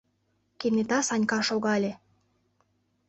[0.59, 1.91] Кенета Санька шогале: